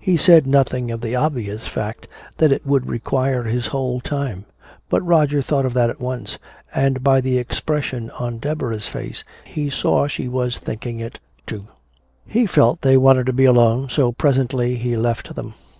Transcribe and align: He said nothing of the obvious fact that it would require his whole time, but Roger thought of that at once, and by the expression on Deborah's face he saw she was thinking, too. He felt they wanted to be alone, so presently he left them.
He 0.00 0.16
said 0.16 0.48
nothing 0.48 0.90
of 0.90 1.00
the 1.00 1.14
obvious 1.14 1.64
fact 1.68 2.08
that 2.38 2.50
it 2.50 2.66
would 2.66 2.88
require 2.88 3.44
his 3.44 3.68
whole 3.68 4.00
time, 4.00 4.44
but 4.88 5.00
Roger 5.06 5.42
thought 5.42 5.64
of 5.64 5.74
that 5.74 5.88
at 5.88 6.00
once, 6.00 6.38
and 6.74 7.04
by 7.04 7.20
the 7.20 7.38
expression 7.38 8.10
on 8.18 8.38
Deborah's 8.38 8.88
face 8.88 9.22
he 9.44 9.70
saw 9.70 10.08
she 10.08 10.26
was 10.26 10.58
thinking, 10.58 11.08
too. 11.46 11.68
He 12.26 12.46
felt 12.46 12.82
they 12.82 12.96
wanted 12.96 13.26
to 13.26 13.32
be 13.32 13.44
alone, 13.44 13.88
so 13.88 14.10
presently 14.10 14.74
he 14.74 14.96
left 14.96 15.36
them. 15.36 15.54